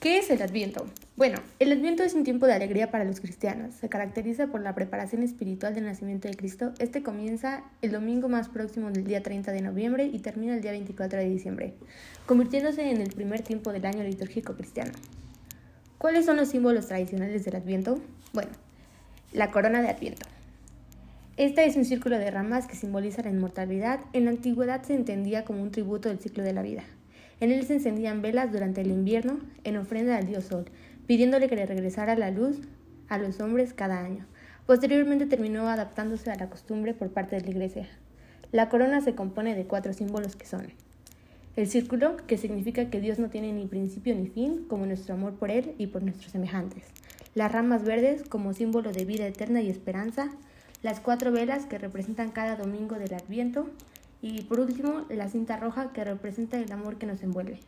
¿Qué 0.00 0.16
es 0.16 0.30
el 0.30 0.40
Adviento? 0.40 0.86
Bueno, 1.18 1.36
el 1.58 1.72
Adviento 1.72 2.02
es 2.02 2.14
un 2.14 2.24
tiempo 2.24 2.46
de 2.46 2.54
alegría 2.54 2.90
para 2.90 3.04
los 3.04 3.20
cristianos. 3.20 3.74
Se 3.74 3.90
caracteriza 3.90 4.46
por 4.46 4.62
la 4.62 4.74
preparación 4.74 5.22
espiritual 5.22 5.74
del 5.74 5.84
nacimiento 5.84 6.26
de 6.26 6.38
Cristo. 6.38 6.72
Este 6.78 7.02
comienza 7.02 7.64
el 7.82 7.92
domingo 7.92 8.26
más 8.30 8.48
próximo 8.48 8.90
del 8.90 9.04
día 9.04 9.22
30 9.22 9.52
de 9.52 9.60
noviembre 9.60 10.06
y 10.06 10.20
termina 10.20 10.54
el 10.54 10.62
día 10.62 10.70
24 10.70 11.18
de 11.18 11.28
diciembre, 11.28 11.74
convirtiéndose 12.24 12.90
en 12.90 13.02
el 13.02 13.12
primer 13.12 13.42
tiempo 13.42 13.72
del 13.72 13.84
año 13.84 14.02
litúrgico 14.02 14.54
cristiano. 14.54 14.92
¿Cuáles 15.98 16.24
son 16.24 16.38
los 16.38 16.48
símbolos 16.48 16.86
tradicionales 16.86 17.44
del 17.44 17.56
Adviento? 17.56 18.00
Bueno, 18.32 18.52
la 19.34 19.50
corona 19.50 19.82
de 19.82 19.90
Adviento. 19.90 20.26
Esta 21.36 21.62
es 21.64 21.76
un 21.76 21.84
círculo 21.84 22.18
de 22.18 22.30
ramas 22.30 22.66
que 22.66 22.74
simboliza 22.74 23.20
la 23.20 23.28
inmortalidad. 23.28 24.00
En 24.14 24.24
la 24.24 24.30
antigüedad 24.30 24.82
se 24.82 24.94
entendía 24.94 25.44
como 25.44 25.62
un 25.62 25.70
tributo 25.72 26.08
del 26.08 26.20
ciclo 26.20 26.42
de 26.42 26.54
la 26.54 26.62
vida. 26.62 26.84
En 27.40 27.50
él 27.50 27.64
se 27.66 27.74
encendían 27.74 28.22
velas 28.22 28.52
durante 28.52 28.82
el 28.82 28.90
invierno 28.90 29.40
en 29.64 29.76
ofrenda 29.76 30.16
al 30.16 30.26
dios 30.26 30.44
Sol, 30.44 30.66
pidiéndole 31.06 31.48
que 31.48 31.56
le 31.56 31.66
regresara 31.66 32.14
la 32.14 32.30
luz 32.30 32.60
a 33.08 33.18
los 33.18 33.40
hombres 33.40 33.74
cada 33.74 34.00
año. 34.00 34.26
Posteriormente 34.66 35.26
terminó 35.26 35.68
adaptándose 35.68 36.30
a 36.30 36.36
la 36.36 36.48
costumbre 36.48 36.94
por 36.94 37.10
parte 37.10 37.36
de 37.36 37.42
la 37.42 37.50
Iglesia. 37.50 37.88
La 38.52 38.68
corona 38.68 39.00
se 39.00 39.14
compone 39.14 39.54
de 39.54 39.64
cuatro 39.64 39.92
símbolos 39.92 40.36
que 40.36 40.46
son 40.46 40.68
el 41.56 41.68
círculo, 41.68 42.16
que 42.28 42.38
significa 42.38 42.90
que 42.90 43.00
Dios 43.00 43.18
no 43.18 43.28
tiene 43.28 43.52
ni 43.52 43.66
principio 43.66 44.14
ni 44.14 44.28
fin, 44.28 44.64
como 44.68 44.86
nuestro 44.86 45.14
amor 45.14 45.34
por 45.34 45.50
Él 45.50 45.74
y 45.78 45.88
por 45.88 46.02
nuestros 46.02 46.30
semejantes. 46.30 46.84
Las 47.34 47.50
ramas 47.50 47.84
verdes, 47.84 48.22
como 48.22 48.52
símbolo 48.52 48.92
de 48.92 49.04
vida 49.04 49.26
eterna 49.26 49.60
y 49.60 49.68
esperanza. 49.68 50.30
Las 50.82 51.00
cuatro 51.00 51.32
velas, 51.32 51.66
que 51.66 51.78
representan 51.78 52.30
cada 52.30 52.56
domingo 52.56 52.96
del 52.96 53.14
Adviento. 53.14 53.68
Y 54.22 54.42
por 54.42 54.60
último, 54.60 55.06
la 55.08 55.28
cinta 55.28 55.56
roja 55.56 55.92
que 55.92 56.04
representa 56.04 56.58
el 56.58 56.70
amor 56.72 56.98
que 56.98 57.06
nos 57.06 57.22
envuelve. 57.22 57.60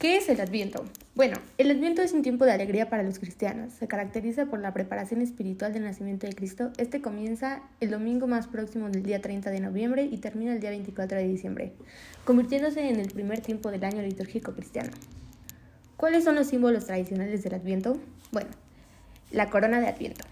¿Qué 0.00 0.16
es 0.16 0.30
el 0.30 0.40
Adviento? 0.40 0.86
Bueno, 1.14 1.36
el 1.58 1.70
Adviento 1.70 2.00
es 2.00 2.14
un 2.14 2.22
tiempo 2.22 2.46
de 2.46 2.52
alegría 2.52 2.88
para 2.88 3.02
los 3.02 3.18
cristianos. 3.18 3.74
Se 3.74 3.86
caracteriza 3.86 4.46
por 4.46 4.58
la 4.58 4.72
preparación 4.72 5.20
espiritual 5.20 5.74
del 5.74 5.84
nacimiento 5.84 6.26
de 6.26 6.32
Cristo. 6.32 6.70
Este 6.78 7.02
comienza 7.02 7.60
el 7.80 7.90
domingo 7.90 8.26
más 8.26 8.46
próximo 8.46 8.88
del 8.88 9.02
día 9.02 9.20
30 9.20 9.50
de 9.50 9.60
noviembre 9.60 10.04
y 10.04 10.16
termina 10.16 10.54
el 10.54 10.60
día 10.60 10.70
24 10.70 11.18
de 11.18 11.28
diciembre, 11.28 11.72
convirtiéndose 12.24 12.88
en 12.88 12.98
el 12.98 13.10
primer 13.10 13.40
tiempo 13.40 13.70
del 13.70 13.84
año 13.84 14.00
litúrgico 14.00 14.54
cristiano. 14.54 14.90
¿Cuáles 15.98 16.24
son 16.24 16.36
los 16.36 16.46
símbolos 16.46 16.86
tradicionales 16.86 17.42
del 17.42 17.52
Adviento? 17.52 17.98
Bueno, 18.32 18.48
la 19.32 19.50
corona 19.50 19.80
de 19.80 19.88
Adviento. 19.88 20.24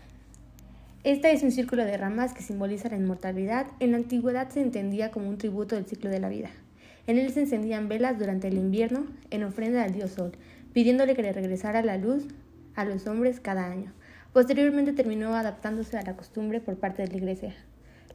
Esta 1.04 1.30
es 1.30 1.44
un 1.44 1.52
círculo 1.52 1.84
de 1.84 1.96
ramas 1.96 2.34
que 2.34 2.42
simboliza 2.42 2.88
la 2.88 2.96
inmortalidad. 2.96 3.68
En 3.78 3.92
la 3.92 3.98
antigüedad 3.98 4.48
se 4.48 4.60
entendía 4.60 5.12
como 5.12 5.28
un 5.28 5.38
tributo 5.38 5.76
del 5.76 5.86
ciclo 5.86 6.10
de 6.10 6.18
la 6.18 6.28
vida. 6.28 6.50
En 7.06 7.18
él 7.18 7.32
se 7.32 7.40
encendían 7.40 7.88
velas 7.88 8.18
durante 8.18 8.48
el 8.48 8.58
invierno 8.58 9.06
en 9.30 9.44
ofrenda 9.44 9.84
al 9.84 9.92
dios 9.92 10.10
Sol, 10.10 10.32
pidiéndole 10.72 11.14
que 11.14 11.22
le 11.22 11.32
regresara 11.32 11.82
la 11.82 11.98
luz 11.98 12.24
a 12.74 12.84
los 12.84 13.06
hombres 13.06 13.38
cada 13.38 13.70
año. 13.70 13.92
Posteriormente 14.32 14.92
terminó 14.92 15.36
adaptándose 15.36 15.96
a 15.96 16.02
la 16.02 16.16
costumbre 16.16 16.60
por 16.60 16.76
parte 16.76 17.02
de 17.02 17.08
la 17.08 17.16
Iglesia. 17.16 17.54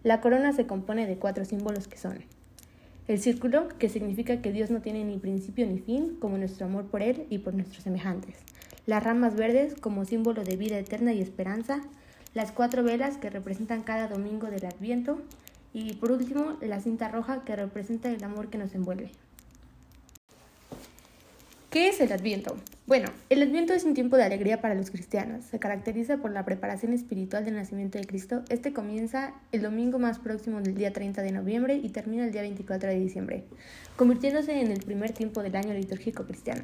La 0.03 0.19
corona 0.19 0.51
se 0.51 0.67
compone 0.67 1.07
de 1.07 1.15
cuatro 1.15 1.45
símbolos 1.45 1.87
que 1.87 1.97
son 1.97 2.19
el 3.07 3.19
círculo, 3.19 3.69
que 3.79 3.89
significa 3.89 4.41
que 4.41 4.51
Dios 4.51 4.71
no 4.71 4.81
tiene 4.81 5.05
ni 5.05 5.17
principio 5.19 5.65
ni 5.65 5.79
fin, 5.79 6.17
como 6.19 6.37
nuestro 6.37 6.65
amor 6.65 6.85
por 6.87 7.01
Él 7.01 7.27
y 7.29 7.39
por 7.39 7.53
nuestros 7.53 7.83
semejantes. 7.83 8.35
Las 8.85 9.03
ramas 9.03 9.35
verdes, 9.35 9.75
como 9.75 10.03
símbolo 10.03 10.43
de 10.43 10.57
vida 10.57 10.77
eterna 10.77 11.13
y 11.13 11.21
esperanza 11.21 11.81
las 12.33 12.51
cuatro 12.51 12.83
velas 12.83 13.17
que 13.17 13.29
representan 13.29 13.83
cada 13.83 14.07
domingo 14.07 14.47
del 14.47 14.65
Adviento 14.65 15.21
y 15.73 15.93
por 15.93 16.11
último 16.11 16.57
la 16.61 16.79
cinta 16.79 17.09
roja 17.09 17.43
que 17.43 17.55
representa 17.55 18.09
el 18.09 18.23
amor 18.23 18.49
que 18.49 18.57
nos 18.57 18.73
envuelve. 18.75 19.11
¿Qué 21.69 21.89
es 21.89 21.99
el 22.01 22.11
Adviento? 22.11 22.55
Bueno, 22.85 23.09
el 23.31 23.41
Adviento 23.41 23.73
es 23.73 23.83
un 23.83 23.95
tiempo 23.95 24.15
de 24.15 24.23
alegría 24.23 24.61
para 24.61 24.75
los 24.75 24.91
cristianos. 24.91 25.45
Se 25.45 25.57
caracteriza 25.57 26.17
por 26.17 26.31
la 26.31 26.45
preparación 26.45 26.93
espiritual 26.93 27.45
del 27.45 27.55
nacimiento 27.55 27.97
de 27.97 28.05
Cristo. 28.05 28.43
Este 28.49 28.73
comienza 28.73 29.33
el 29.51 29.63
domingo 29.63 29.97
más 29.97 30.19
próximo 30.19 30.61
del 30.61 30.75
día 30.75 30.93
30 30.93 31.23
de 31.23 31.31
noviembre 31.31 31.75
y 31.77 31.89
termina 31.89 32.25
el 32.25 32.31
día 32.31 32.43
24 32.43 32.89
de 32.89 32.99
diciembre, 32.99 33.45
convirtiéndose 33.95 34.61
en 34.61 34.71
el 34.71 34.83
primer 34.83 35.13
tiempo 35.13 35.41
del 35.41 35.55
año 35.55 35.73
litúrgico 35.73 36.25
cristiano. 36.25 36.61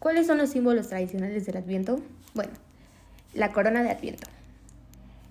¿Cuáles 0.00 0.26
son 0.26 0.36
los 0.36 0.50
símbolos 0.50 0.88
tradicionales 0.88 1.46
del 1.46 1.56
Adviento? 1.56 1.98
Bueno, 2.34 2.52
la 3.32 3.52
corona 3.52 3.82
de 3.82 3.88
Adviento. 3.88 4.33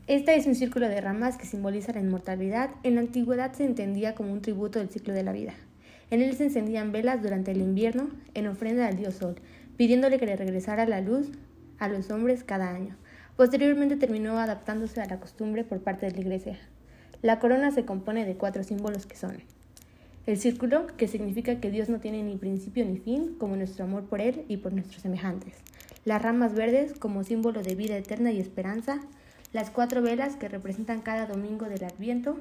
Esta 0.06 0.34
es 0.34 0.48
un 0.48 0.56
círculo 0.56 0.90
de 0.90 1.00
ramas 1.00 1.38
que 1.38 1.46
simboliza 1.46 1.94
la 1.94 2.02
inmortalidad. 2.02 2.72
En 2.84 2.96
la 2.96 3.02
antigüedad 3.02 3.54
se 3.54 3.64
entendía 3.64 4.16
como 4.16 4.34
un 4.34 4.42
tributo 4.42 4.80
del 4.80 4.90
ciclo 4.90 5.14
de 5.14 5.24
la 5.24 5.32
vida. 5.32 5.54
En 6.12 6.22
él 6.22 6.36
se 6.36 6.44
encendían 6.44 6.92
velas 6.92 7.22
durante 7.22 7.52
el 7.52 7.62
invierno 7.62 8.10
en 8.34 8.48
ofrenda 8.48 8.86
al 8.86 8.98
dios 8.98 9.14
Sol, 9.16 9.36
pidiéndole 9.78 10.20
que 10.20 10.26
le 10.26 10.36
regresara 10.36 10.86
la 10.86 11.00
luz 11.00 11.32
a 11.80 11.88
los 11.88 12.10
hombres 12.12 12.44
cada 12.44 12.76
año. 12.76 12.98
Posteriormente 13.38 13.96
terminó 13.96 14.38
adaptándose 14.40 15.00
a 15.00 15.06
la 15.06 15.22
costumbre 15.22 15.64
por 15.64 15.80
parte 15.80 16.06
de 16.06 16.12
la 16.12 16.20
Iglesia. 16.20 16.60
La 17.22 17.40
corona 17.40 17.72
se 17.72 17.86
compone 17.86 18.26
de 18.26 18.36
cuatro 18.36 18.66
símbolos 18.66 19.06
que 19.06 19.16
son 19.16 19.38
el 20.26 20.38
círculo, 20.38 20.88
que 20.98 21.08
significa 21.08 21.62
que 21.62 21.72
Dios 21.72 21.88
no 21.88 22.00
tiene 22.00 22.24
ni 22.24 22.36
principio 22.36 22.84
ni 22.86 22.98
fin, 22.98 23.36
como 23.40 23.56
nuestro 23.56 23.86
amor 23.86 24.04
por 24.04 24.20
Él 24.20 24.44
y 24.50 24.58
por 24.58 24.74
nuestros 24.74 25.02
semejantes. 25.02 25.54
Las 26.04 26.22
ramas 26.22 26.54
verdes, 26.54 26.94
como 26.94 27.24
símbolo 27.24 27.62
de 27.62 27.76
vida 27.76 27.98
eterna 27.98 28.34
y 28.34 28.42
esperanza 28.42 29.00
las 29.54 29.70
cuatro 29.70 30.02
velas 30.02 30.36
que 30.36 30.50
representan 30.50 31.02
cada 31.02 31.28
domingo 31.28 31.66
del 31.70 31.84
Adviento 31.86 32.40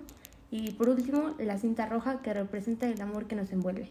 y 0.50 0.72
por 0.72 0.88
último 0.88 1.34
la 1.38 1.58
cinta 1.58 1.86
roja 1.86 2.22
que 2.22 2.34
representa 2.34 2.88
el 2.88 3.00
amor 3.00 3.26
que 3.26 3.36
nos 3.36 3.52
envuelve. 3.52 3.88